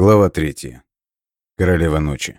[0.00, 0.84] Глава третья.
[1.56, 2.38] Королева ночи.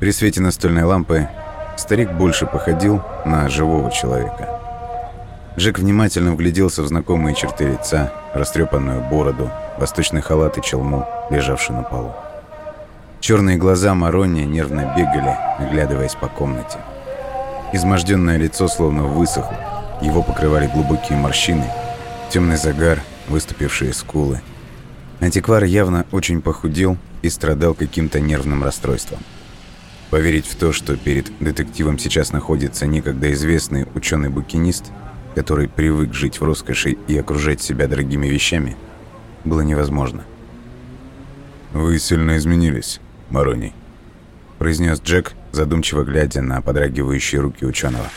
[0.00, 1.28] При свете настольной лампы
[1.76, 4.48] старик больше походил на живого человека.
[5.56, 11.84] Джек внимательно вгляделся в знакомые черты лица, растрепанную бороду, восточный халат и челму, лежавший на
[11.84, 12.12] полу.
[13.22, 16.78] Черные глаза Марония нервно бегали, оглядываясь по комнате.
[17.72, 19.56] Изможденное лицо словно высохло,
[20.02, 21.64] его покрывали глубокие морщины,
[22.30, 24.40] темный загар, выступившие скулы.
[25.20, 29.20] Антиквар явно очень похудел и страдал каким-то нервным расстройством.
[30.10, 34.90] Поверить в то, что перед детективом сейчас находится некогда известный ученый-букинист,
[35.36, 38.76] который привык жить в роскоши и окружать себя дорогими вещами,
[39.44, 40.24] было невозможно.
[41.72, 43.00] «Вы сильно изменились»,
[43.32, 43.72] Мароний»,—
[44.58, 48.08] произнес Джек, задумчиво глядя на подрагивающие руки ученого.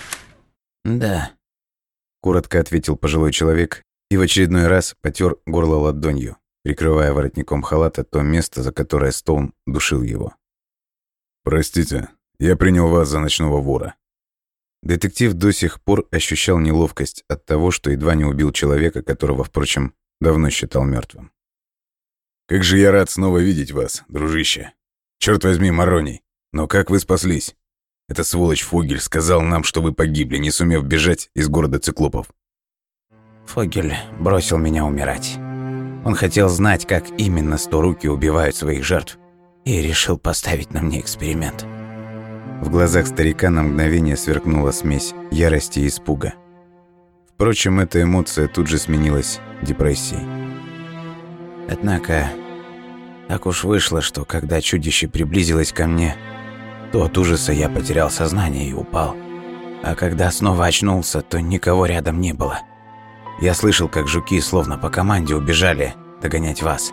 [0.83, 1.31] «Да»,—
[2.21, 8.21] коротко ответил пожилой человек и в очередной раз потер горло ладонью, прикрывая воротником халата то
[8.21, 10.35] место, за которое Стоун душил его.
[11.43, 13.95] «Простите, я принял вас за ночного вора».
[14.83, 19.93] Детектив до сих пор ощущал неловкость от того, что едва не убил человека, которого, впрочем,
[20.19, 21.31] давно считал мертвым.
[22.47, 24.73] «Как же я рад снова видеть вас, дружище!»
[25.19, 26.21] Черт возьми, Мароний,
[26.53, 27.55] но как вы спаслись?
[28.07, 32.27] Эта сволочь Фогель сказал нам, что вы погибли, не сумев бежать из города циклопов.
[33.45, 35.37] Фогель бросил меня умирать.
[36.05, 39.17] Он хотел знать, как именно сторуки убивают своих жертв,
[39.65, 41.65] и решил поставить на мне эксперимент.
[42.61, 46.33] В глазах старика на мгновение сверкнула смесь ярости и испуга.
[47.33, 50.25] Впрочем, эта эмоция тут же сменилась депрессией.
[51.69, 52.29] Однако
[53.27, 56.15] так уж вышло, что когда чудище приблизилось ко мне,
[56.91, 59.15] то от ужаса я потерял сознание и упал.
[59.83, 62.59] А когда снова очнулся, то никого рядом не было.
[63.41, 66.91] Я слышал, как жуки словно по команде убежали догонять вас.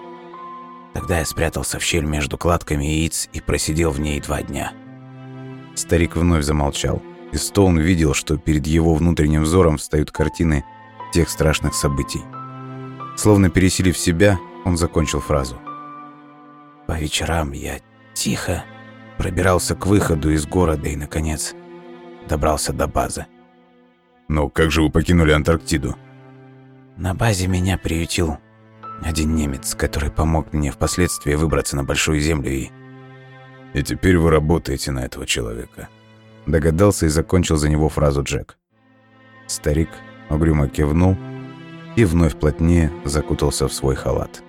[0.94, 4.72] Тогда я спрятался в щель между кладками яиц и просидел в ней два дня.
[5.74, 7.00] Старик вновь замолчал,
[7.32, 10.64] и Стоун видел, что перед его внутренним взором встают картины
[11.14, 12.22] тех страшных событий.
[13.16, 15.58] Словно пересилив себя, он закончил фразу–
[16.92, 17.80] по вечерам я
[18.12, 18.64] тихо
[19.16, 21.54] пробирался к выходу из города и, наконец,
[22.28, 23.24] добрался до базы.
[24.28, 25.96] «Но как же вы покинули Антарктиду?»
[26.98, 28.36] На базе меня приютил
[29.02, 32.70] один немец, который помог мне впоследствии выбраться на Большую Землю и...
[33.72, 35.88] «И теперь вы работаете на этого человека»,—
[36.46, 38.58] догадался и закончил за него фразу Джек.
[39.46, 39.88] Старик
[40.28, 41.16] угрюмо кивнул
[41.96, 44.42] и вновь плотнее закутался в свой халат.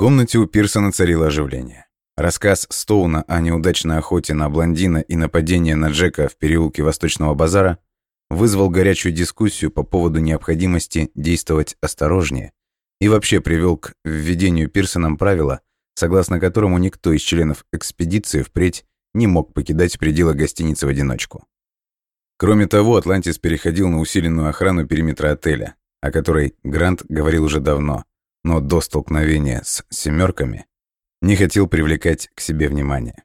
[0.00, 1.84] Комнате у Пирсона царило оживление.
[2.16, 7.76] Рассказ Стоуна о неудачной охоте на блондина и нападении на Джека в переулке Восточного базара
[8.30, 12.52] вызвал горячую дискуссию по поводу необходимости действовать осторожнее
[12.98, 15.60] и вообще привел к введению Пирсоном правила,
[15.96, 21.44] согласно которому никто из членов экспедиции впредь не мог покидать пределы гостиницы в одиночку.
[22.38, 28.06] Кроме того, Атлантис переходил на усиленную охрану периметра отеля, о которой Грант говорил уже давно,
[28.44, 30.66] но до столкновения с семерками
[31.20, 33.22] не хотел привлекать к себе внимание.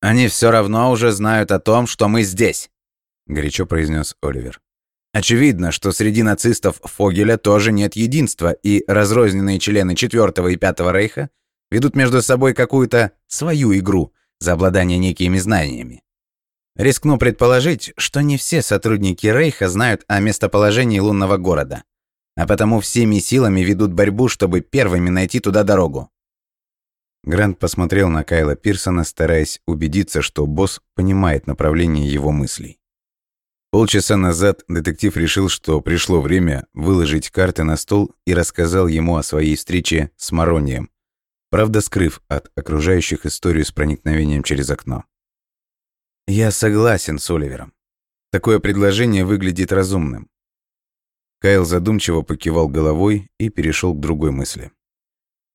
[0.00, 2.70] «Они все равно уже знают о том, что мы здесь»,—
[3.26, 4.60] горячо произнес Оливер.
[5.12, 11.30] «Очевидно, что среди нацистов Фогеля тоже нет единства, и разрозненные члены Четвертого и Пятого Рейха
[11.70, 16.02] ведут между собой какую-то свою игру за обладание некими знаниями.
[16.76, 21.84] Рискну предположить, что не все сотрудники Рейха знают о местоположении лунного города
[22.40, 26.10] а потому всеми силами ведут борьбу, чтобы первыми найти туда дорогу.
[27.22, 32.78] Грант посмотрел на Кайла Пирсона, стараясь убедиться, что босс понимает направление его мыслей.
[33.70, 39.22] Полчаса назад детектив решил, что пришло время выложить карты на стол и рассказал ему о
[39.22, 40.88] своей встрече с Маронием,
[41.50, 45.04] правда скрыв от окружающих историю с проникновением через окно.
[46.26, 47.74] «Я согласен с Оливером.
[48.32, 50.30] Такое предложение выглядит разумным.
[51.40, 54.72] Кайл задумчиво покивал головой и перешел к другой мысли.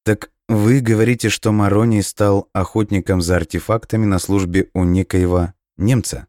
[0.04, 6.28] «Так вы говорите, что Мароний стал охотником за артефактами на службе у некоего немца?»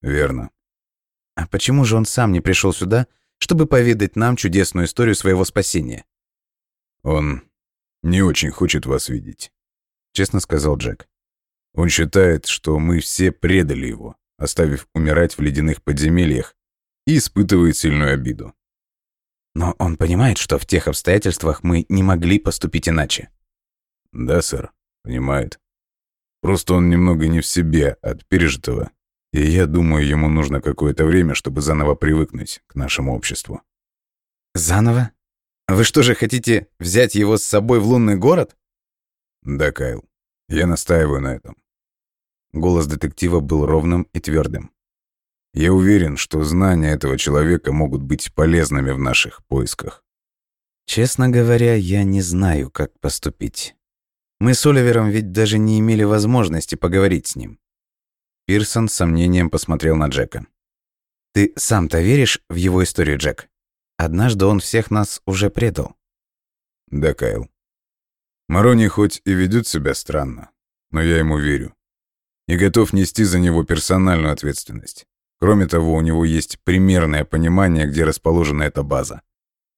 [0.00, 0.50] «Верно».
[1.34, 3.06] «А почему же он сам не пришел сюда,
[3.38, 6.06] чтобы поведать нам чудесную историю своего спасения?»
[7.02, 7.42] «Он
[8.02, 9.52] не очень хочет вас видеть»,—
[10.12, 11.06] честно сказал Джек.
[11.74, 16.56] «Он считает, что мы все предали его, оставив умирать в ледяных подземельях,
[17.06, 18.54] и испытывает сильную обиду.
[19.54, 23.30] Но он понимает, что в тех обстоятельствах мы не могли поступить иначе.
[24.12, 25.58] Да, сэр, понимает.
[26.40, 28.90] Просто он немного не в себе от пережитого.
[29.32, 33.62] И я думаю, ему нужно какое-то время, чтобы заново привыкнуть к нашему обществу.
[34.54, 35.12] Заново?
[35.68, 38.56] Вы что же хотите взять его с собой в лунный город?
[39.42, 40.04] Да, Кайл.
[40.48, 41.56] Я настаиваю на этом.
[42.52, 44.72] Голос детектива был ровным и твердым.
[45.52, 50.04] Я уверен, что знания этого человека могут быть полезными в наших поисках.
[50.86, 53.74] Честно говоря, я не знаю, как поступить.
[54.38, 57.58] Мы с Оливером ведь даже не имели возможности поговорить с ним.
[58.46, 60.46] Пирсон с сомнением посмотрел на Джека.
[61.32, 63.48] «Ты сам-то веришь в его историю, Джек?
[63.96, 65.94] Однажды он всех нас уже предал».
[66.88, 67.48] «Да, Кайл.
[68.48, 70.50] Марони хоть и ведет себя странно,
[70.90, 71.76] но я ему верю.
[72.48, 75.06] И готов нести за него персональную ответственность.
[75.40, 79.22] Кроме того, у него есть примерное понимание, где расположена эта база.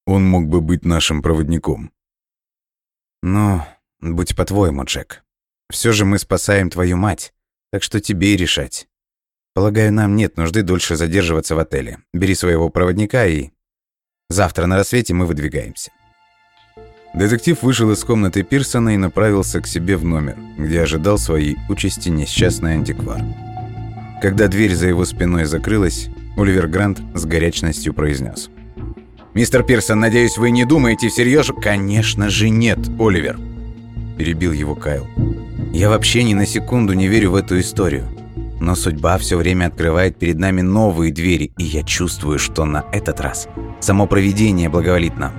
[0.07, 1.93] Он мог бы быть нашим проводником».
[3.23, 3.63] «Ну,
[4.01, 5.25] будь по-твоему, Джек.
[5.71, 7.33] Все же мы спасаем твою мать,
[7.71, 8.89] так что тебе и решать.
[9.55, 11.99] Полагаю, нам нет нужды дольше задерживаться в отеле.
[12.13, 13.51] Бери своего проводника и...
[14.29, 15.93] Завтра на рассвете мы выдвигаемся».
[17.15, 22.09] Детектив вышел из комнаты Пирсона и направился к себе в номер, где ожидал своей участи
[22.09, 23.52] несчастный антиквар.
[24.23, 28.51] Когда дверь за его спиной закрылась, Оливер Грант с горячностью произнес:
[29.35, 33.41] «Мистер Пирсон, надеюсь, вы не думаете всерьез?» «Конечно же нет, Оливер!»
[34.17, 35.09] Перебил его Кайл.
[35.73, 38.07] «Я вообще ни на секунду не верю в эту историю.
[38.61, 43.21] Но судьба все время открывает перед нами новые двери, и я чувствую, что на этот
[43.21, 43.49] раз
[43.81, 45.33] само провидение благоволит нам.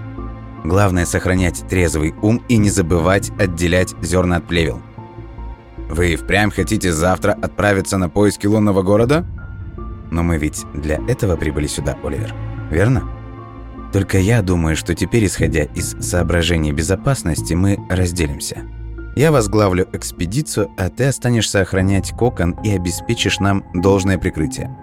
[0.65, 4.81] Главное сохранять трезвый ум и не забывать отделять зерна от плевел.
[5.93, 9.25] Вы впрямь хотите завтра отправиться на поиски лунного города?
[10.11, 12.33] Но мы ведь для этого прибыли сюда, Оливер,
[12.71, 13.03] верно?
[13.91, 18.63] Только я думаю, что теперь, исходя из соображений безопасности, мы разделимся.
[19.15, 24.75] Я возглавлю экспедицию, а ты останешься охранять кокон и обеспечишь нам должное прикрытие.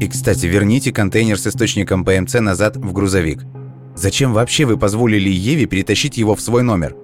[0.00, 3.44] И, кстати, верните контейнер с источником ПМЦ назад в грузовик–
[3.94, 6.96] Зачем вообще вы позволили Еве перетащить его в свой номер?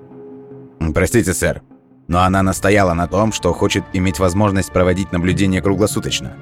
[0.95, 1.63] Простите, сэр,
[2.09, 6.35] но она настояла на том, что хочет иметь возможность проводить наблюдение круглосуточно.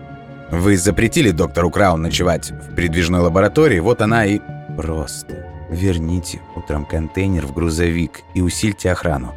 [0.51, 4.41] Вы запретили доктору Краун ночевать в передвижной лаборатории, вот она и...
[4.77, 9.35] Просто верните утром контейнер в грузовик и усильте охрану.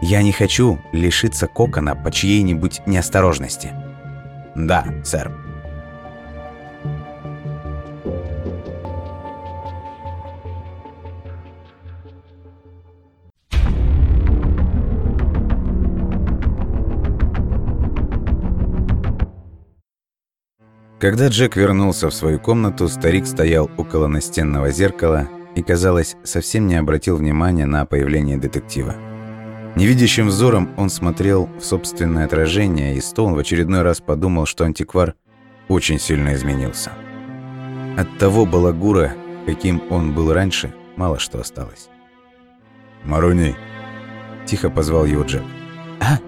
[0.00, 3.72] Я не хочу лишиться кокона по чьей-нибудь неосторожности.
[4.54, 5.30] Да, сэр.
[21.00, 26.74] Когда Джек вернулся в свою комнату, старик стоял около настенного зеркала и, казалось, совсем не
[26.74, 28.94] обратил внимания на появление детектива.
[29.76, 35.14] Невидящим взором он смотрел в собственное отражение, и Стоун в очередной раз подумал, что антиквар
[35.68, 36.92] очень сильно изменился.
[37.96, 39.14] От того балагура,
[39.46, 41.88] каким он был раньше, мало что осталось.
[43.04, 43.54] «Маруни!»–
[44.46, 45.44] тихо позвал его Джек.
[45.98, 46.18] «А?»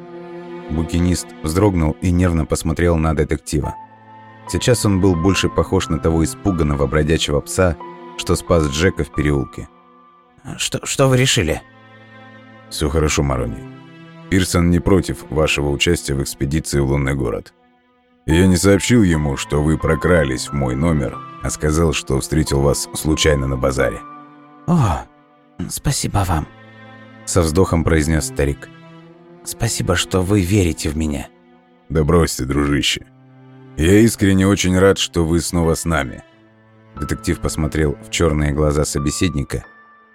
[0.70, 3.76] Букинист вздрогнул и нервно посмотрел на детектива.
[4.52, 7.74] Сейчас он был больше похож на того испуганного бродячего пса,
[8.18, 9.66] что спас Джека в переулке.
[10.58, 11.62] «Что, что вы решили?»
[12.68, 13.64] Все хорошо, Марони.
[14.28, 17.54] Пирсон не против вашего участия в экспедиции в лунный город.
[18.26, 22.90] Я не сообщил ему, что вы прокрались в мой номер, а сказал, что встретил вас
[22.92, 24.00] случайно на базаре».
[24.66, 25.06] «О,
[25.70, 26.46] спасибо вам»,—
[27.24, 28.68] со вздохом произнес старик.
[29.44, 31.28] «Спасибо, что вы верите в меня».
[31.88, 33.06] «Да бросьте, дружище.
[33.76, 36.22] «Я искренне очень рад, что вы снова с нами».
[36.94, 39.64] Детектив посмотрел в черные глаза собеседника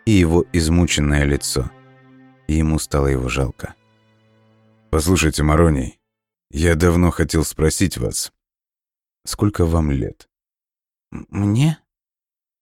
[0.05, 1.71] и его измученное лицо.
[2.47, 3.73] И ему стало его жалко.
[4.91, 5.99] «Послушайте, Мароний,
[6.51, 8.31] я давно хотел спросить вас,
[9.25, 10.29] сколько вам лет?»
[11.11, 11.79] «Мне?»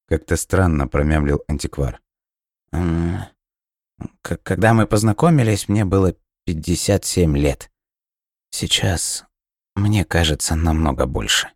[0.07, 2.01] Как-то странно промямлил антиквар.
[4.21, 7.71] «Когда мы познакомились, мне было 57 лет.
[8.49, 9.25] Сейчас
[9.75, 11.50] мне кажется, намного больше.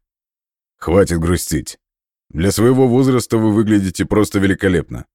[0.78, 1.80] Хватит грустить.
[2.30, 5.06] Для своего возраста вы выглядите просто великолепно.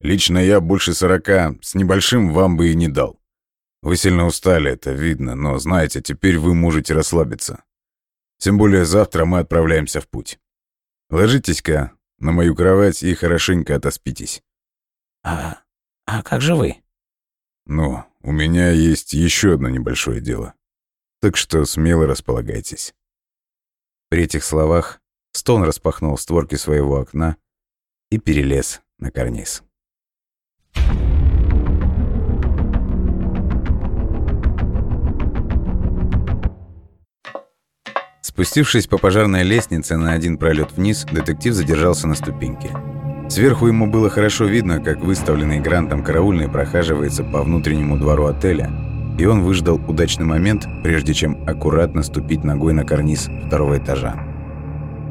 [0.00, 3.20] Лично я больше сорока с небольшим вам бы и не дал.
[3.82, 7.64] Вы сильно устали, это видно, но знаете, теперь вы можете расслабиться.
[8.38, 10.38] Тем более завтра мы отправляемся в путь.
[11.10, 14.42] Ложитесь-ка на мою кровать и хорошенько отоспитесь.
[15.22, 15.58] А,
[16.06, 16.76] а как же вы?
[17.66, 20.54] Ну, у меня есть еще одно небольшое дело.
[21.24, 22.92] Так что смело располагайтесь».
[24.10, 25.00] При этих словах
[25.32, 27.38] Стоун распахнул створки своего окна
[28.10, 29.62] и перелез на карниз.
[38.20, 42.68] Спустившись по пожарной лестнице на один пролет вниз, детектив задержался на ступеньке.
[43.30, 49.26] Сверху ему было хорошо видно, как выставленный Грантом караульный прохаживается по внутреннему двору отеля, и
[49.26, 54.16] он выждал удачный момент, прежде чем аккуратно ступить ногой на карниз второго этажа.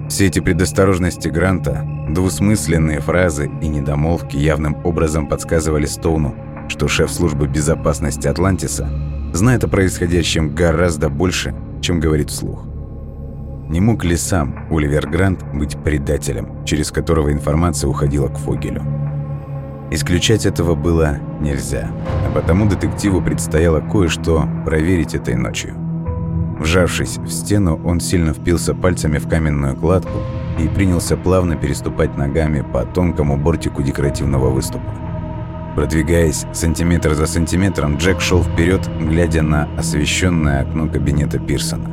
[0.09, 6.35] Все эти предосторожности Гранта, двусмысленные фразы и недомолвки явным образом подсказывали Стоуну,
[6.67, 8.89] что шеф службы безопасности Атлантиса
[9.33, 12.65] знает о происходящем гораздо больше, чем говорит вслух.
[13.69, 18.83] Не мог ли сам Оливер Грант быть предателем, через которого информация уходила к Фогелю?
[19.93, 21.91] Исключать этого было нельзя,
[22.27, 25.75] а потому детективу предстояло кое-что проверить этой ночью.
[26.57, 30.17] Вжавшись в стену, он сильно впился пальцами в каменную кладку
[30.59, 34.95] и принялся плавно переступать ногами по тонкому бортику декоративного выступа.
[35.75, 41.87] Продвигаясь сантиметр за сантиметром, Джек шел вперед, глядя на освещенное окно кабинета Пирсона.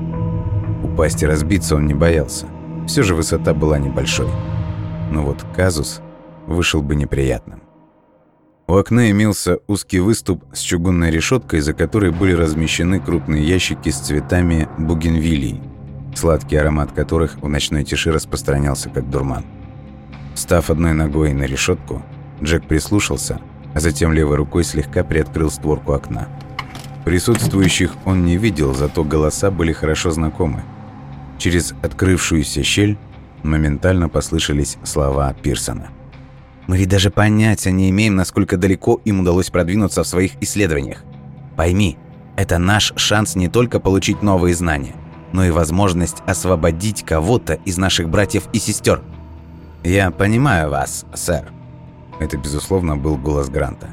[0.82, 2.46] Упасть и разбиться он не боялся.
[2.86, 4.28] Все же высота была небольшой.
[5.10, 6.00] Но вот казус
[6.46, 7.59] вышел бы неприятным.
[8.70, 13.98] У окна имелся узкий выступ с чугунной решеткой, за которой были размещены крупные ящики с
[13.98, 15.60] цветами бугенвилий,
[16.14, 19.44] сладкий аромат которых в ночной тиши распространялся как дурман.
[20.36, 22.00] Став одной ногой на решетку,
[22.40, 23.40] Джек прислушался,
[23.74, 26.28] а затем левой рукой слегка приоткрыл створку окна.
[27.04, 30.62] Присутствующих он не видел, зато голоса были хорошо знакомы.
[31.38, 32.98] Через открывшуюся щель
[33.42, 35.88] моментально послышались слова Пирсона.
[36.70, 41.02] «Мы ведь даже понятия не имеем, насколько далеко им удалось продвинуться в своих исследованиях.
[41.56, 41.98] Пойми,
[42.36, 44.94] это наш шанс не только получить новые знания,
[45.32, 49.02] но и возможность освободить кого-то из наших братьев и сестер.
[49.82, 51.50] «Я понимаю вас, сэр».
[52.20, 53.88] Это, безусловно, был голос Гранта.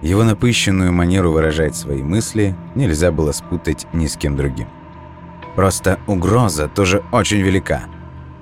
[0.00, 4.68] Его напыщенную манеру выражать свои мысли нельзя было спутать ни с кем другим.
[5.54, 7.82] Просто угроза тоже очень велика.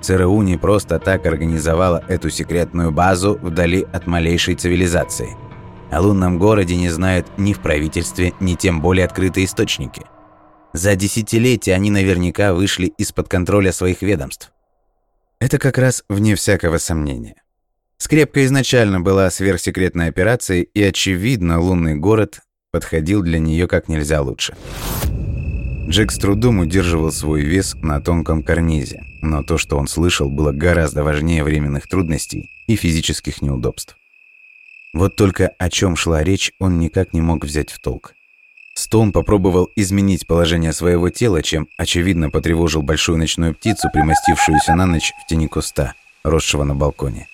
[0.01, 5.35] ЦРУ не просто так организовала эту секретную базу вдали от малейшей цивилизации.
[5.91, 10.03] О лунном городе не знают ни в правительстве, ни тем более открытые источники.
[10.73, 14.51] За десятилетия они наверняка вышли из-под контроля своих ведомств.
[15.39, 17.35] Это как раз вне всякого сомнения.
[17.97, 22.41] Скрепка изначально была сверхсекретной операцией, и, очевидно, лунный город
[22.71, 24.55] подходил для нее как нельзя лучше.
[25.89, 30.51] Джек с трудом удерживал свой вес на тонком карнизе, но то, что он слышал, было
[30.51, 33.97] гораздо важнее временных трудностей и физических неудобств.
[34.93, 38.13] Вот только о чем шла речь, он никак не мог взять в толк.
[38.75, 45.11] Стоун попробовал изменить положение своего тела, чем, очевидно, потревожил большую ночную птицу, примостившуюся на ночь
[45.23, 47.27] в тени куста, росшего на балконе.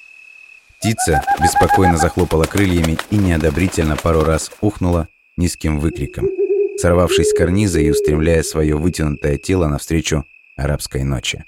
[0.80, 6.30] Птица беспокойно захлопала крыльями и неодобрительно пару раз ухнула низким выкриком,
[6.77, 11.46] сорвавшись с карниза и устремляя свое вытянутое тело навстречу арабской ночи.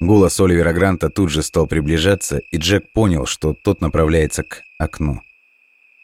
[0.00, 5.20] Голос Оливера Гранта тут же стал приближаться, и Джек понял, что тот направляется к окну.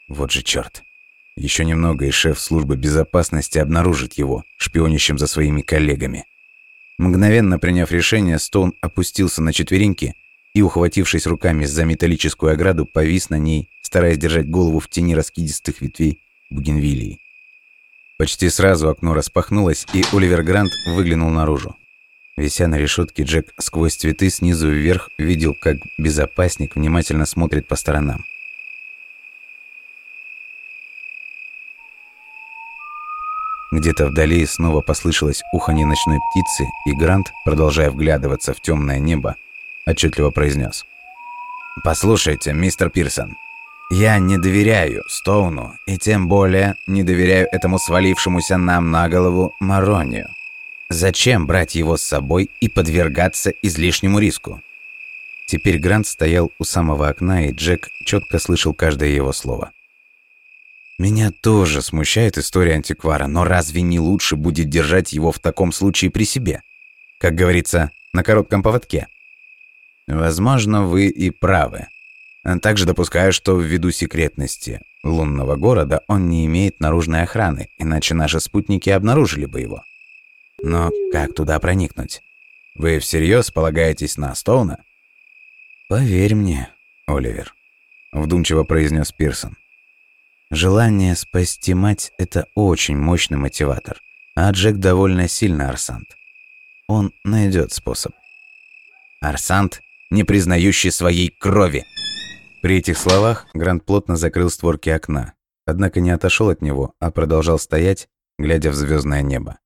[0.07, 0.83] Вот же черт!
[1.35, 6.25] Еще немного, и шеф службы безопасности обнаружит его, шпионящим за своими коллегами.
[6.97, 10.15] Мгновенно приняв решение, Стоун опустился на четвереньки
[10.53, 15.81] и, ухватившись руками за металлическую ограду, повис на ней, стараясь держать голову в тени раскидистых
[15.81, 17.19] ветвей бугенвилии.
[18.17, 21.75] Почти сразу окно распахнулось, и Оливер Грант выглянул наружу.
[22.37, 28.25] Вися на решетке, Джек сквозь цветы снизу вверх видел, как безопасник внимательно смотрит по сторонам.
[33.71, 39.35] Где-то вдали снова послышалось уханье ночной птицы, и Грант, продолжая вглядываться в темное небо,
[39.85, 40.85] отчетливо произнес.
[41.83, 43.35] «Послушайте, мистер Пирсон,
[43.89, 50.27] я не доверяю Стоуну, и тем более не доверяю этому свалившемуся нам на голову Маронию.
[50.89, 54.61] Зачем брать его с собой и подвергаться излишнему риску?»
[55.47, 59.71] Теперь Грант стоял у самого окна, и Джек четко слышал каждое его слово.
[60.99, 66.11] «Меня тоже смущает история антиквара, но разве не лучше будет держать его в таком случае
[66.11, 66.61] при себе?
[67.19, 69.07] Как говорится, на коротком поводке?»
[70.07, 71.87] Возможно, вы и правы.
[72.61, 78.89] Также допускаю, что ввиду секретности лунного города он не имеет наружной охраны, иначе наши спутники
[78.89, 79.83] обнаружили бы его.
[80.63, 82.21] Но как туда проникнуть?
[82.73, 84.83] Вы всерьез полагаетесь на Стоуна?
[85.89, 86.69] Поверь мне,
[87.05, 87.53] Оливер,
[88.11, 89.57] вдумчиво произнес Пирсон.
[90.49, 93.99] Желание спасти мать– это очень мощный мотиватор,
[94.35, 96.15] а Джек довольно сильный арсант.
[96.87, 98.13] Он найдет способ.
[99.19, 101.83] Арсант не признающий своей крови.
[102.61, 105.33] При этих словах Грант плотно закрыл створки окна,
[105.65, 108.09] однако не отошел от него, а продолжал стоять,
[108.39, 109.59] глядя в звездное небо.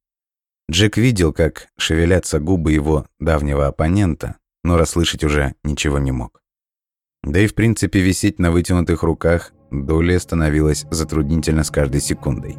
[0.69, 6.41] Джек видел, как шевелятся губы его давнего оппонента, но расслышать уже ничего не мог.
[7.23, 12.57] Да и в принципе висеть на вытянутых руках Долли становилось затруднительно с каждой секундой.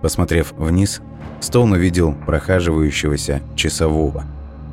[0.00, 1.00] Посмотрев вниз,
[1.40, 4.24] Стоун увидел прохаживающегося часового.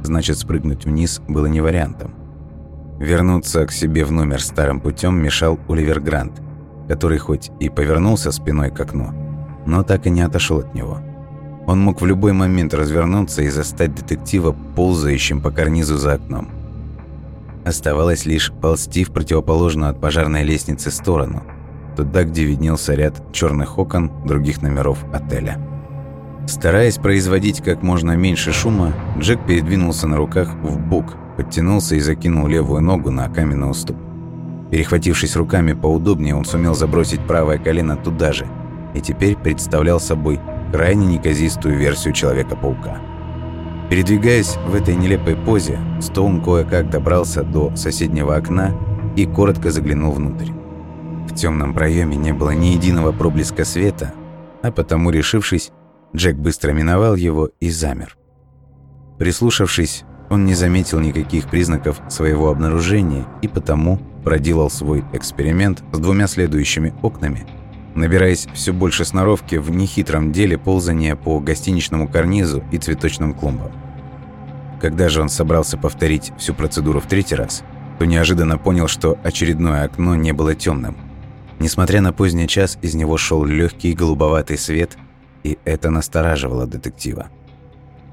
[0.03, 2.20] Значит, спрыгнуть вниз было не вариантом.
[3.01, 6.39] Вернуться к себе в номер старым путем мешал Оливер Грант,
[6.87, 9.09] который хоть и повернулся спиной к окну,
[9.65, 10.99] но так и не отошел от него.
[11.65, 16.49] Он мог в любой момент развернуться и застать детектива, ползающим по карнизу за окном.
[17.65, 21.41] Оставалось лишь ползти в противоположную от пожарной лестницы сторону,
[21.97, 25.57] туда, где виднелся ряд черных окон других номеров отеля.
[26.45, 32.47] Стараясь производить как можно меньше шума, Джек передвинулся на руках в бок подтянулся и закинул
[32.47, 33.97] левую ногу на каменный уступ.
[34.69, 38.47] Перехватившись руками поудобнее, он сумел забросить правое колено туда же
[38.93, 40.39] и теперь представлял собой
[40.71, 42.99] крайне неказистую версию Человека-паука.
[43.89, 48.73] Передвигаясь в этой нелепой позе, Стоун кое-как добрался до соседнего окна
[49.17, 50.51] и коротко заглянул внутрь.
[51.29, 54.13] В темном проеме не было ни единого проблеска света,
[54.63, 55.71] а потому, решившись,
[56.15, 58.17] Джек быстро миновал его и замер.
[59.17, 66.27] Прислушавшись, он не заметил никаких признаков своего обнаружения и потому проделал свой эксперимент с двумя
[66.27, 67.45] следующими окнами,
[67.95, 73.73] набираясь все больше сноровки в нехитром деле ползания по гостиничному карнизу и цветочным клумбам.
[74.79, 77.63] Когда же он собрался повторить всю процедуру в третий раз,
[77.99, 80.95] то неожиданно понял, что очередное окно не было темным.
[81.59, 84.97] Несмотря на поздний час, из него шел легкий голубоватый свет,
[85.43, 87.27] и это настораживало детектива.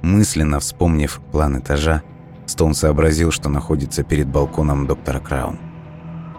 [0.03, 2.03] Мысленно вспомнив план этажа,
[2.47, 5.59] Стоун сообразил, что находится перед балконом доктора Краун.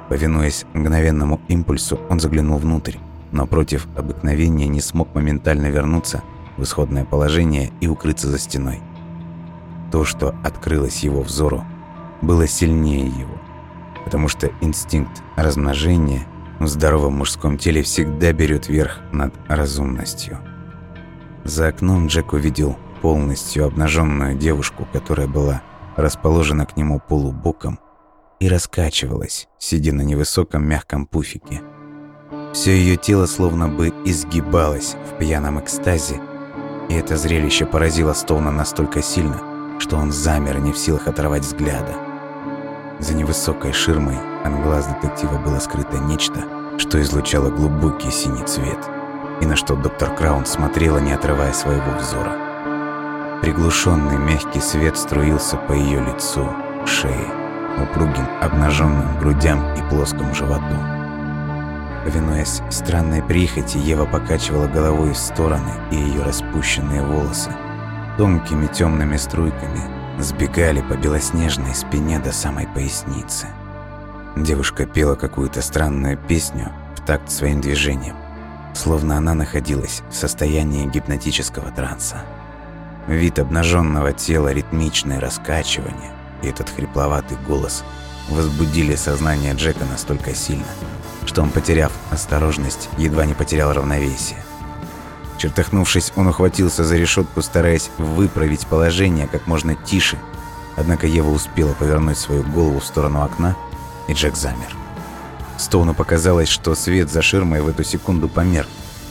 [0.08, 2.98] Повинуясь мгновенному импульсу, он заглянул внутрь,
[3.32, 6.24] но против обыкновения не смог моментально вернуться
[6.58, 8.82] в исходное положение и укрыться за стеной.
[9.92, 11.64] То, что открылось его взору,
[12.22, 13.40] было сильнее его,
[14.04, 16.26] потому что инстинкт размножения
[16.60, 20.40] в здоровом мужском теле всегда берет верх над разумностью.
[21.44, 25.62] За окном Джек увидел полностью обнаженную девушку, которая была
[25.96, 27.80] расположена к нему полубоком
[28.40, 31.62] и раскачивалась, сидя на невысоком мягком пуфике.
[32.54, 36.20] Все ее тело словно бы изгибалось в пьяном экстазе,
[36.90, 39.40] и это зрелище поразило Стоуна настолько сильно,
[39.80, 41.94] что он замер, не в силах оторвать взгляда.
[43.00, 46.44] За невысокой ширмой от глаз детектива было скрыто нечто,
[46.78, 48.80] что излучало глубокий синий цвет,
[49.42, 52.49] и на что доктор Краун смотрела, не отрывая своего взора.
[53.42, 56.48] Приглушенный мягкий свет струился по ее лицу,
[56.86, 57.28] шее,
[57.82, 60.76] упругим обнаженным грудям и плоскому животу.
[62.04, 67.52] Повинуясь странной прихоти, Ева покачивала головой в стороны, и ее распущенные волосы
[68.18, 69.80] тонкими темными струйками
[70.20, 73.48] сбегали по белоснежной спине до самой поясницы.
[74.36, 78.18] Девушка пела какую-то странную песню в такт своим движением,
[78.76, 82.18] словно она находилась в состоянии гипнотического транса.
[83.10, 86.12] Вид обнаженного тела, ритмичное раскачивание
[86.44, 87.84] и этот хрипловатый голос
[88.30, 90.68] возбудили сознание Джека настолько сильно,
[91.26, 94.38] что он, потеряв осторожность, едва не потерял равновесие.
[95.40, 100.20] Чертахнувшись, он ухватился за решетку, стараясь выправить положение как можно тише,
[100.78, 103.56] однако Ева успела повернуть свою голову в сторону окна,
[104.08, 104.78] и Джек замер.
[105.58, 108.70] Стоуну показалось, что свет за ширмой в эту секунду померк,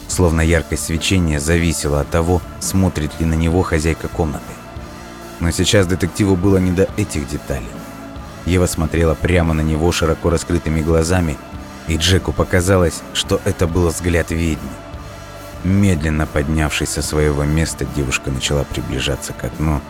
[0.09, 4.43] словно яркость свечения зависела от того, смотрит ли на него хозяйка комнаты.
[5.39, 7.69] Но сейчас детективу было не до этих деталей.
[8.45, 11.37] Ева смотрела прямо на него широко раскрытыми глазами,
[11.87, 14.69] и Джеку показалось, что это был взгляд ведьмы.
[15.63, 19.81] Медленно поднявшись со своего места, девушка начала приближаться к окну,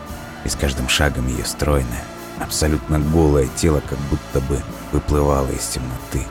[0.44, 2.04] и с каждым шагом ее стройное,
[2.40, 6.26] абсолютно голое тело как будто бы выплывало из темноты,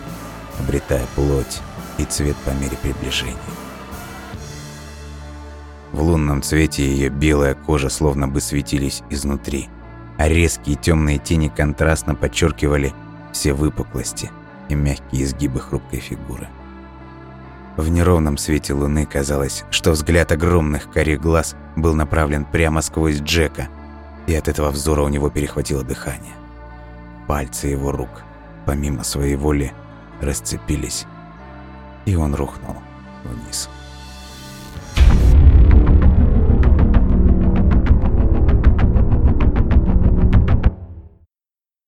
[0.58, 1.60] обретая плоть
[1.98, 3.36] и цвет по мере приближения.
[5.92, 9.68] В лунном цвете ее белая кожа словно бы светились изнутри,
[10.18, 12.92] а резкие темные тени контрастно подчеркивали
[13.32, 14.30] все выпуклости
[14.68, 16.48] и мягкие изгибы хрупкой фигуры.
[17.76, 23.68] В неровном свете луны казалось, что взгляд огромных карих глаз был направлен прямо сквозь Джека,
[24.26, 26.34] и от этого взора у него перехватило дыхание.
[27.28, 28.24] Пальцы его рук,
[28.66, 29.72] помимо своей воли,
[30.20, 31.06] расцепились,
[32.04, 32.76] и он рухнул
[33.24, 33.70] вниз.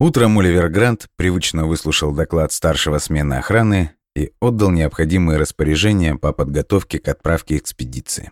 [0.03, 6.99] Утром Оливер Грант привычно выслушал доклад старшего смены охраны и отдал необходимые распоряжения по подготовке
[6.99, 8.31] к отправке экспедиции.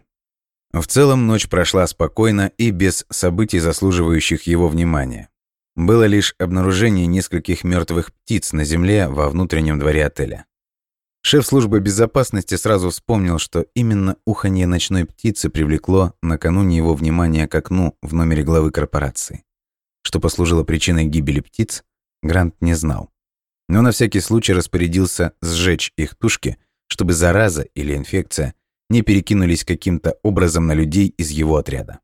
[0.73, 5.29] В целом ночь прошла спокойно и без событий, заслуживающих его внимания.
[5.77, 10.47] Было лишь обнаружение нескольких мертвых птиц на земле во внутреннем дворе отеля.
[11.21, 17.55] Шеф службы безопасности сразу вспомнил, что именно уханье ночной птицы привлекло накануне его внимание к
[17.55, 19.45] окну в номере главы корпорации.
[20.09, 21.85] Что послужило причиной гибели птиц,
[22.23, 23.11] Грант не знал.
[23.69, 28.55] Но на всякий случай распорядился сжечь их тушки, чтобы зараза или инфекция
[28.89, 31.99] не перекинулись каким-то образом на людей из его отряда.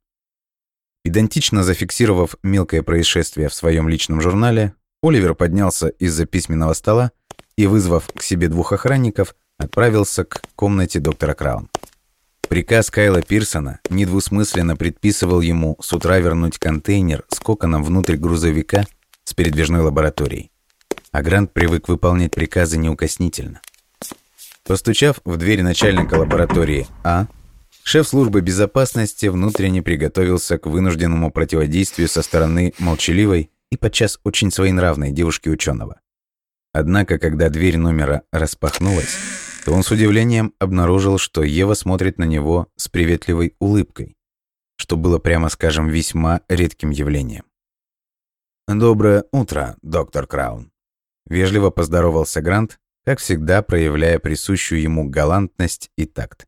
[1.02, 7.10] Идентично зафиксировав мелкое происшествие в своем личном журнале, Оливер поднялся из-за письменного стола
[7.56, 11.70] и, вызвав к себе двух охранников, отправился к комнате доктора Краун.
[12.48, 18.84] Приказ Кайла Пирсона недвусмысленно предписывал ему с утра вернуть контейнер с коконом внутрь грузовика
[19.24, 20.50] с передвижной лабораторией.
[21.10, 23.60] А Грант привык выполнять приказы неукоснительно.
[24.64, 27.26] Постучав в дверь начальника лаборатории А,
[27.82, 35.12] шеф службы безопасности внутренне приготовился к вынужденному противодействию со стороны молчаливой и подчас очень своенравной
[35.12, 36.00] девушки ученого.
[36.72, 39.16] Однако, когда дверь номера распахнулась,
[39.72, 44.16] он с удивлением обнаружил, что Ева смотрит на него с приветливой улыбкой,
[44.76, 47.44] что было, прямо скажем, весьма редким явлением.
[48.66, 50.72] «Доброе утро, доктор Краун»,—
[51.26, 56.46] вежливо поздоровался Грант, как всегда проявляя присущую ему галантность и такт.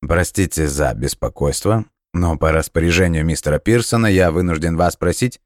[0.00, 5.40] «Простите за беспокойство, но по распоряжению мистера Пирсона я вынужден вас спросить...»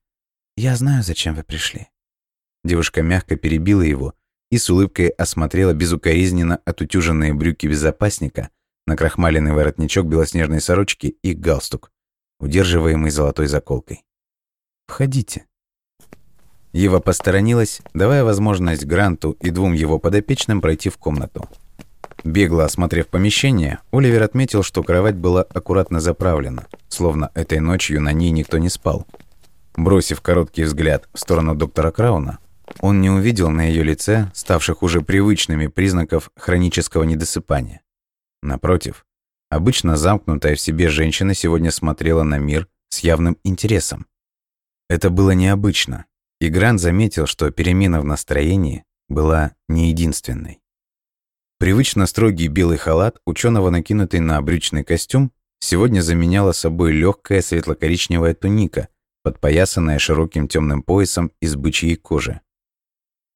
[0.57, 1.88] «Я знаю, зачем вы пришли».
[2.62, 4.14] Девушка мягко перебила его
[4.55, 8.51] и с улыбкой осмотрела безукоризненно отутюженные брюки безопасника,
[8.87, 11.90] накрахмаленный воротничок белоснежной сорочки и галстук,
[12.38, 14.05] удерживаемый золотой заколкой.
[14.87, 15.47] «Входите».
[16.73, 21.49] Ева посторонилась, давая возможность Гранту и двум его подопечным пройти в комнату.
[22.23, 28.31] Бегло осмотрев помещение, Оливер отметил, что кровать была аккуратно заправлена, словно этой ночью на ней
[28.31, 29.05] никто не спал.
[29.75, 32.38] Бросив короткий взгляд в сторону доктора Крауна,
[32.81, 37.83] он не увидел на ее лице ставших уже привычными признаков хронического недосыпания.
[38.43, 39.07] Напротив,
[39.51, 44.07] обычно замкнутая в себе женщина сегодня смотрела на мир с явным интересом.
[44.89, 46.07] Это было необычно,
[46.41, 50.61] и Грант заметил, что перемена в настроении была не единственной.
[51.59, 58.89] Привычно строгий белый халат, ученого накинутый на брючный костюм, сегодня заменяла собой легкая светло-коричневая туника,
[59.23, 62.41] подпоясанная широким темным поясом из бычьей кожи.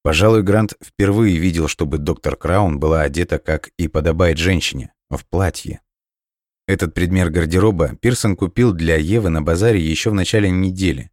[0.02, 5.80] Пожалуй, Грант впервые видел, чтобы доктор Краун была одета, как и подобает женщине, в платье.
[6.66, 11.11] Этот предмет гардероба Пирсон купил для Евы на базаре еще в начале недели,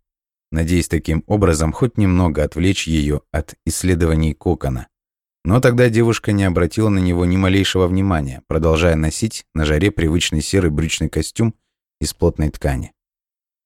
[0.52, 4.88] надеясь таким образом хоть немного отвлечь ее от исследований кокона.
[5.46, 10.42] Но тогда девушка не обратила на него ни малейшего внимания, продолжая носить на жаре привычный
[10.42, 11.54] серый брючный костюм
[12.02, 12.94] из плотной ткани.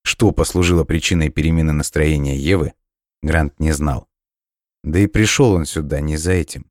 [0.03, 2.73] Что послужило причиной перемены настроения Евы,
[3.21, 4.09] Грант не знал.
[4.84, 6.70] Да и пришел он сюда не за этим.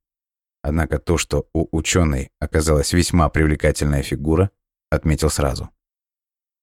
[0.62, 4.50] Однако то, что у ученой оказалась весьма привлекательная фигура,
[4.90, 5.70] отметил сразу.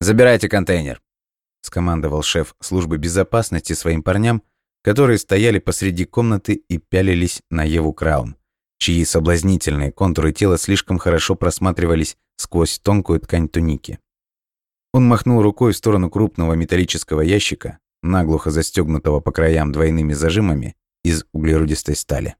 [0.01, 1.01] «Забирайте контейнер»,
[1.65, 4.43] скомандовал шеф службы безопасности своим парням,
[4.83, 8.37] которые стояли посреди комнаты и пялились на Еву Краун,
[8.77, 13.99] чьи соблазнительные контуры тела слишком хорошо просматривались сквозь тонкую ткань туники.
[14.93, 21.25] Он махнул рукой в сторону крупного металлического ящика, наглухо застегнутого по краям двойными зажимами из
[21.33, 22.35] углеродистой стали.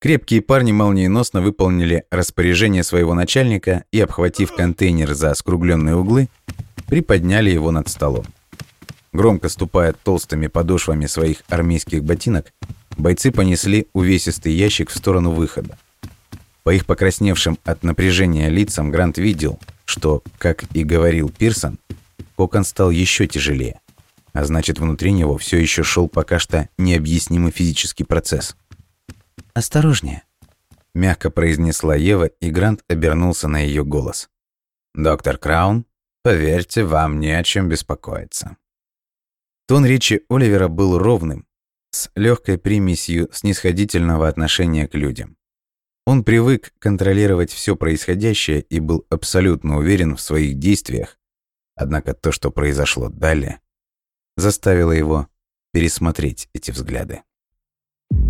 [0.00, 6.28] Крепкие парни молниеносно выполнили распоряжение своего начальника и, обхватив контейнер за скругленные углы,
[6.86, 8.26] приподняли его над столом.
[9.12, 12.52] Громко ступая толстыми подошвами своих армейских ботинок,
[12.98, 15.78] бойцы понесли увесистый ящик в сторону выхода.
[16.64, 21.78] По их покрасневшим от напряжения лицам Грант видел, что, как и говорил Пирсон,
[22.34, 23.80] кокон стал еще тяжелее,
[24.36, 28.56] а значит, внутри него все еще шел пока что необъяснимый физический процесс.
[29.54, 30.22] «Осторожнее»,—
[30.94, 34.28] мягко произнесла Ева, и Грант обернулся на ее голос.
[34.94, 35.86] «Доктор Краун?»
[36.26, 38.56] Поверьте, вам не о чем беспокоиться.
[39.68, 41.46] Тон речи Оливера был ровным,
[41.92, 45.36] с легкой примесью снисходительного отношения к людям.
[46.04, 51.16] Он привык контролировать все происходящее и был абсолютно уверен в своих действиях,
[51.76, 53.60] однако то, что произошло далее,
[54.36, 55.26] заставило его
[55.72, 57.22] пересмотреть эти взгляды.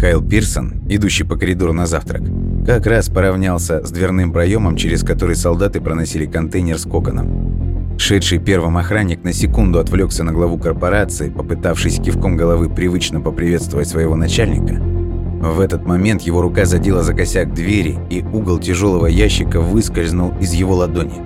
[0.00, 2.22] Кайл Пирсон, идущий по коридору на завтрак,
[2.66, 7.96] как раз поравнялся с дверным проемом, через который солдаты проносили контейнер с коконом.
[7.98, 14.16] Шедший первым охранник на секунду отвлекся на главу корпорации, попытавшись кивком головы привычно поприветствовать своего
[14.16, 14.74] начальника.
[14.74, 20.52] В этот момент его рука задела за косяк двери, и угол тяжелого ящика выскользнул из
[20.52, 21.22] его ладони.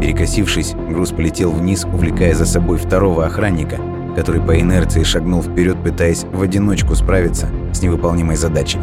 [0.00, 3.78] Перекосившись, груз полетел вниз, увлекая за собой второго охранника,
[4.14, 8.78] который по инерции шагнул вперед, пытаясь в одиночку справиться с невыполнимой задачей.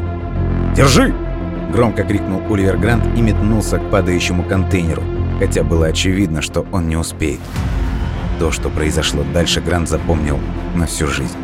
[0.76, 1.14] «Держи!»–
[1.74, 5.04] громко крикнул Оливер Грант и метнулся к падающему контейнеру,
[5.40, 7.40] хотя было очевидно, что он не успеет.
[8.40, 10.40] То, что произошло дальше, Грант запомнил
[10.76, 11.38] на всю жизнь.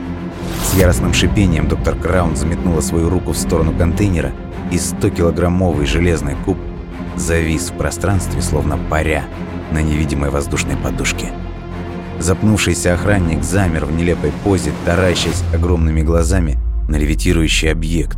[0.64, 4.32] С яростным шипением доктор Краун заметнула свою руку в сторону контейнера,
[4.72, 6.58] и 100-килограммовый железный куб
[7.16, 9.26] завис в пространстве, словно паря
[9.72, 11.32] на невидимой воздушной подушке.
[12.20, 16.58] Запнувшийся охранник замер в нелепой позе, таращась огромными глазами
[16.90, 18.18] на левитирующий объект.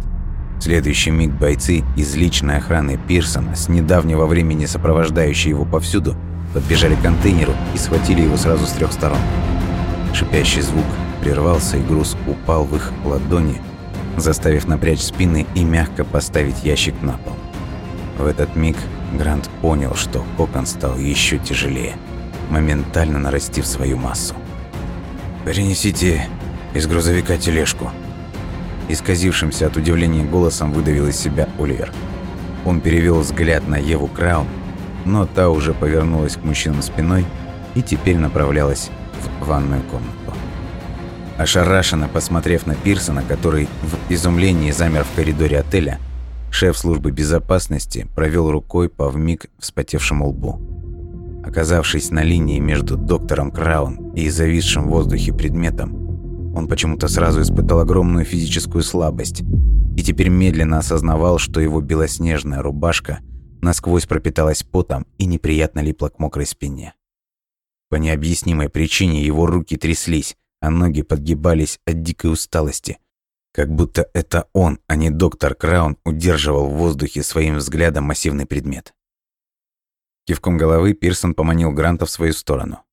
[0.57, 6.15] В следующий миг бойцы из личной охраны Пирсона, с недавнего времени сопровождающие его повсюду,
[6.53, 9.19] подбежали к контейнеру и схватили его сразу с трех сторон.
[10.13, 10.85] Шипящий звук
[11.21, 13.61] прервался, и груз упал в их ладони,
[14.17, 17.33] заставив напрячь спины и мягко поставить ящик на пол.
[18.17, 18.77] В этот миг
[19.17, 21.95] Грант понял, что кокон стал еще тяжелее
[22.49, 24.35] моментально нарастив свою массу.
[25.45, 26.27] «Перенесите
[26.73, 27.91] из грузовика тележку»,
[28.89, 31.93] Исказившимся от удивления голосом выдавил из себя Оливер.
[32.65, 34.47] Он перевел взгляд на Еву Краун,
[35.05, 37.23] но та уже повернулась к мужчинам спиной
[37.75, 38.89] и теперь направлялась
[39.39, 40.33] в ванную комнату.
[41.37, 45.99] Ошарашенно посмотрев на Пирсона, который в изумлении замер в коридоре отеля,
[46.51, 50.59] шеф службы безопасности провел рукой по вмиг вспотевшему лбу.
[51.43, 57.79] Оказавшись на линии между доктором Краун и зависшим в воздухе предметом, он почему-то сразу испытал
[57.79, 59.43] огромную физическую слабость
[59.95, 63.19] и теперь медленно осознавал, что его белоснежная рубашка
[63.61, 66.93] насквозь пропиталась потом и неприятно липла к мокрой спине.
[67.89, 72.99] По необъяснимой причине его руки тряслись, а ноги подгибались от дикой усталости,
[73.53, 78.93] как будто это он, а не доктор Краун, удерживал в воздухе своим взглядом массивный предмет.
[80.29, 82.83] Кивком головы Пирсон поманил Гранта в свою сторону.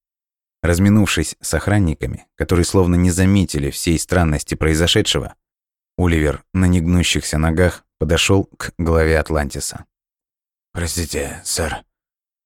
[0.63, 5.35] Разминувшись с охранниками, которые словно не заметили всей странности произошедшего,
[5.99, 9.85] Оливер на негнущихся ногах подошел к главе Атлантиса.
[10.73, 11.83] «Простите, сэр,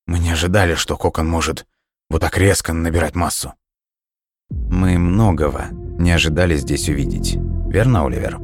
[0.08, 1.68] мы не ожидали, что кокон может
[2.08, 3.54] вот так резко набирать массу».
[4.50, 7.36] «Мы многого не ожидали здесь увидеть,
[7.68, 8.40] верно, Оливер?»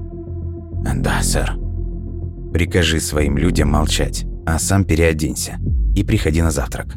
[0.94, 1.56] «Да, сэр».
[2.52, 5.58] «Прикажи своим людям молчать, а сам переоденься
[5.94, 6.96] и приходи на завтрак.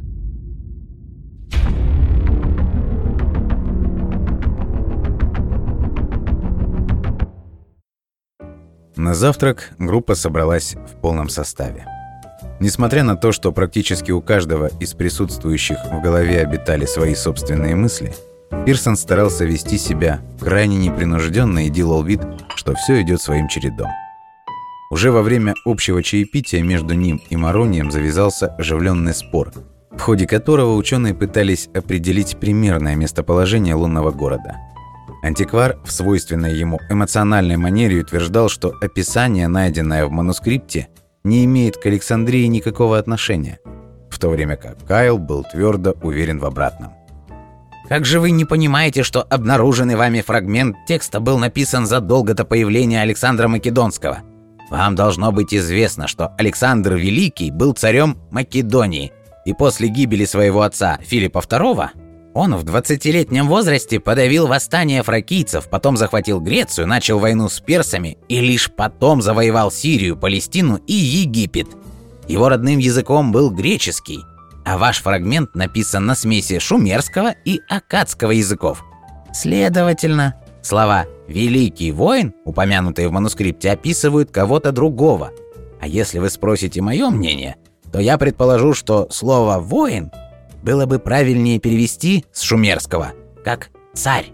[8.96, 11.86] На завтрак группа собралась в полном составе.
[12.60, 18.14] Несмотря на то, что практически у каждого из присутствующих в голове обитали свои собственные мысли,
[18.66, 22.22] Пирсон старался вести себя крайне непринужденно и делал вид,
[22.56, 23.90] что все идет своим чередом.
[24.90, 29.52] Уже во время общего чаепития между ним и Маронием завязался оживленный спор,
[29.92, 34.56] в ходе которого ученые пытались определить примерное местоположение лунного города.
[35.22, 40.88] Антиквар в свойственной ему эмоциональной манере утверждал, что описание, найденное в манускрипте,
[41.24, 43.60] не имеет к Александрии никакого отношения,
[44.10, 46.94] в то время как Кайл был твердо уверен в обратном.
[47.88, 53.02] Как же вы не понимаете, что обнаруженный вами фрагмент текста был написан задолго до появления
[53.02, 54.24] Александра Македонского?
[54.70, 59.12] Вам должно быть известно, что Александр Великий был царем Македонии,
[59.46, 61.90] и после гибели своего отца Филиппа II
[62.36, 68.40] он в 20-летнем возрасте подавил восстание фракийцев, потом захватил Грецию, начал войну с персами и
[68.40, 71.68] лишь потом завоевал Сирию, Палестину и Египет.
[72.28, 74.20] Его родным языком был греческий,
[74.64, 78.84] а ваш фрагмент написан на смеси шумерского и аккадского языков.
[79.34, 85.32] Следовательно, слова Великий воин, упомянутые в манускрипте, описывают кого-то другого.
[85.80, 87.58] А если вы спросите мое мнение,
[87.92, 90.12] то я предположу, что слово «воин»
[90.64, 93.12] было бы правильнее перевести с шумерского,
[93.46, 94.32] как «царь».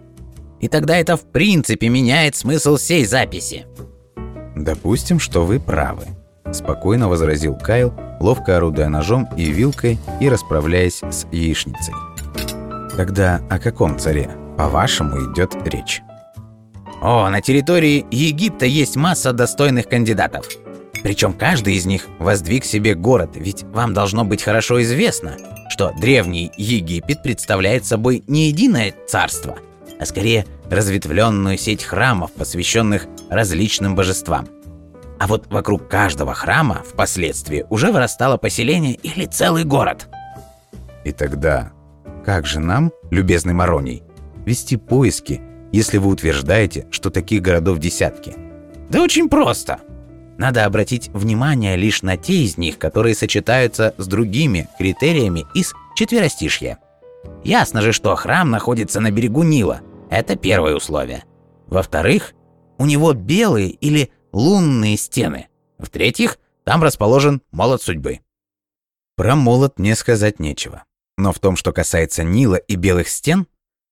[0.61, 3.65] И тогда это в принципе меняет смысл всей записи.
[4.55, 6.05] «Допустим, что вы правы»,–
[6.53, 11.93] спокойно возразил Кайл, ловко орудуя ножом и вилкой и расправляясь с яичницей.
[12.95, 16.01] «Тогда о каком царе, по-вашему, идет речь?»
[17.05, 20.47] О, на территории Египта есть масса достойных кандидатов.
[21.03, 25.37] Причем каждый из них воздвиг себе город, ведь вам должно быть хорошо известно,
[25.69, 29.59] что древний Египет представляет собой не единое царство,
[29.99, 34.47] а скорее разветвленную сеть храмов, посвященных различным божествам.
[35.19, 40.07] А вот вокруг каждого храма впоследствии уже вырастало поселение или целый город.
[41.03, 41.71] И тогда
[42.25, 44.01] как же нам, любезный Мароний,
[44.43, 45.39] вести поиски,
[45.75, 48.33] если вы утверждаете, что таких городов десятки?
[48.89, 49.81] Да очень просто.
[50.37, 56.77] Надо обратить внимание лишь на те из них, которые сочетаются с другими критериями из четверостишья.
[57.43, 59.81] Ясно же, что храм находится на берегу Нила.
[60.09, 61.25] Это первое условие.
[61.67, 62.35] Во-вторых,
[62.77, 65.47] у него белые или лунные стены.
[65.77, 68.21] В-третьих, там расположен молот судьбы.
[69.17, 70.85] Про молот мне сказать нечего.
[71.17, 73.47] Но в том, что касается Нила и белых стен,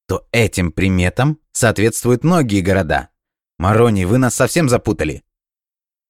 [0.07, 3.09] то этим приметам соответствуют многие города.
[3.57, 5.23] Марони, вы нас совсем запутали.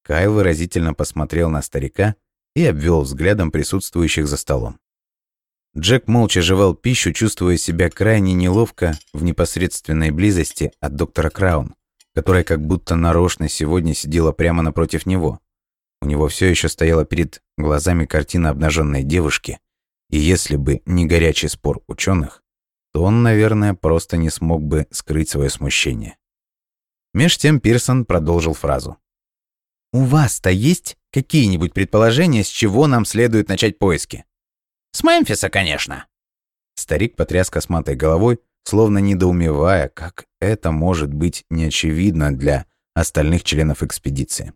[0.03, 2.15] Кайл выразительно посмотрел на старика
[2.55, 4.79] и обвел взглядом присутствующих за столом.
[5.75, 11.73] Джек молча жевал пищу, чувствуя себя крайне неловко в непосредственной близости от доктора Краун,
[12.13, 15.39] которая как будто нарочно сегодня сидела прямо напротив него.
[16.01, 19.59] У него все еще стояла перед глазами картина обнаженной девушки,
[20.11, 22.42] и если бы не горячий спор ученых,
[22.93, 26.17] то он, наверное, просто не смог бы скрыть свое смущение.
[27.13, 28.97] Меж тем Пирсон продолжил фразу.
[29.91, 34.25] «У вас-то есть какие-нибудь предположения, с чего нам следует начать поиски?»
[34.91, 36.07] «С Мемфиса, конечно».
[36.75, 44.53] Старик потряс косматой головой, словно недоумевая, как это может быть неочевидно для остальных членов экспедиции.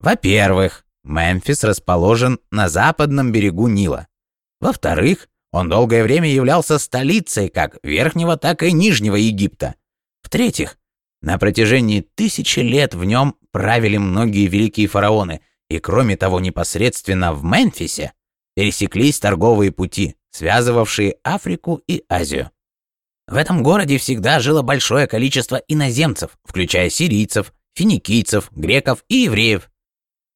[0.00, 4.08] Во-первых, Мемфис расположен на западном берегу Нила.
[4.60, 9.74] Во-вторых, он долгое время являлся столицей как Верхнего, так и Нижнего Египта.
[10.22, 10.78] В-третьих,
[11.20, 17.44] на протяжении тысячи лет в нем правили многие великие фараоны, и кроме того, непосредственно в
[17.44, 18.12] Мемфисе
[18.56, 22.50] пересеклись торговые пути, связывавшие Африку и Азию.
[23.28, 29.70] В этом городе всегда жило большое количество иноземцев, включая сирийцев, финикийцев, греков и евреев.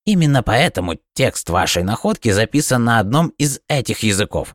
[0.04, 4.54] Именно поэтому текст вашей находки записан на одном из этих языков.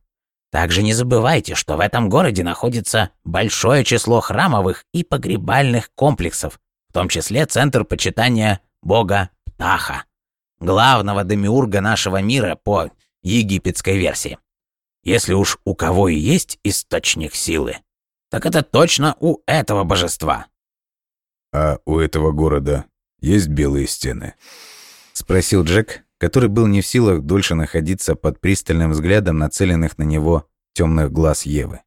[0.51, 6.59] Также не забывайте, что в этом городе находится большое число храмовых и погребальных комплексов,
[6.89, 10.03] в том числе центр почитания бога Птаха,
[10.59, 12.91] главного демиурга нашего мира по
[13.23, 14.37] египетской версии.
[15.03, 17.77] Если уж у кого и есть источник силы,
[18.29, 20.47] так это точно у этого божества.
[21.53, 22.85] А у этого города
[23.19, 24.35] есть белые стены?
[25.13, 30.47] Спросил Джек, который был не в силах дольше находиться под пристальным взглядом нацеленных на него
[30.73, 31.81] темных глаз Евы.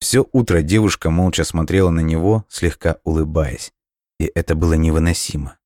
[0.00, 3.72] Все утро девушка молча смотрела на него, слегка улыбаясь,
[4.18, 5.56] и это было невыносимо.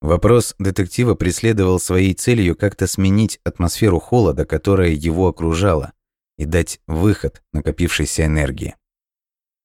[0.00, 5.92] Вопрос детектива преследовал своей целью как-то сменить атмосферу холода, которая его окружала,
[6.38, 8.74] и дать выход накопившейся энергии.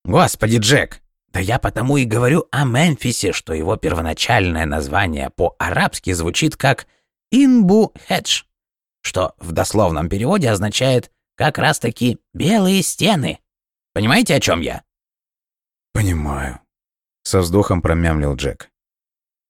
[0.06, 1.02] «Господи, Джек!
[1.30, 6.86] Да я потому и говорю о Мемфисе, что его первоначальное название по-арабски звучит как
[7.32, 8.44] Инбу-Хедж,
[9.02, 13.40] что в дословном переводе означает как раз-таки белые стены.
[13.94, 14.84] Понимаете, о чем я?
[15.94, 16.60] Понимаю.
[17.24, 18.70] Со вздохом промямлил Джек.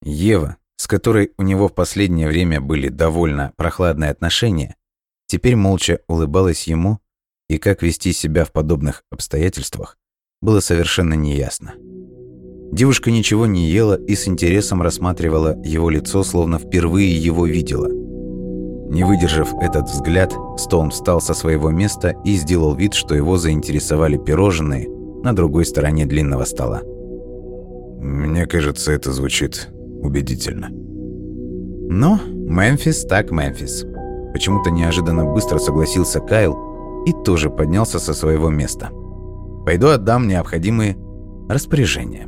[0.02, 4.76] Ева, с которой у него в последнее время были довольно прохладные отношения,
[5.28, 7.00] теперь молча улыбалась ему,
[7.50, 9.98] и как вести себя в подобных обстоятельствах
[10.42, 11.76] было совершенно неясно.
[12.72, 17.88] Девушка ничего не ела и с интересом рассматривала его лицо, словно впервые его видела.
[18.90, 24.18] Не выдержав этот взгляд, Стоун встал со своего места и сделал вид, что его заинтересовали
[24.18, 24.88] пирожные
[25.24, 26.82] на другой стороне длинного стола.
[28.00, 29.70] «Мне кажется, это звучит
[30.02, 30.70] убедительно».
[31.90, 33.86] Но Мемфис так Мемфис.
[34.34, 36.56] Почему-то неожиданно быстро согласился Кайл
[37.06, 38.90] и тоже поднялся со своего места.
[39.66, 40.98] «Пойду отдам необходимые
[41.50, 42.28] распоряжения».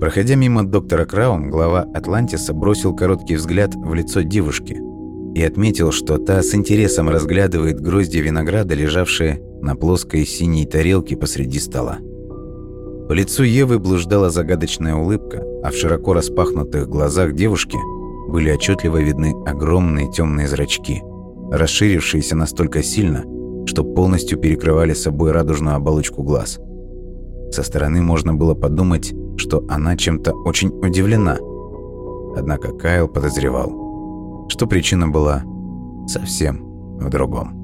[0.00, 4.80] Проходя мимо доктора Краун, глава Атлантиса бросил короткий взгляд в лицо девушки
[5.34, 11.58] и отметил, что та с интересом разглядывает грозди винограда, лежавшие на плоской синей тарелке посреди
[11.58, 11.98] стола.
[13.08, 17.76] По лицу Евы блуждала загадочная улыбка, а в широко распахнутых глазах девушки
[18.30, 21.02] были отчетливо видны огромные темные зрачки,
[21.52, 23.24] расширившиеся настолько сильно,
[23.66, 26.58] что полностью перекрывали собой радужную оболочку глаз.
[27.50, 31.38] Со стороны можно было подумать, что она чем-то очень удивлена.
[32.36, 35.42] Однако Кайл подозревал, что причина была
[36.06, 37.58] совсем в другом.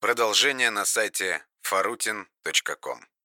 [0.00, 3.17] Продолжение на сайте farutin.com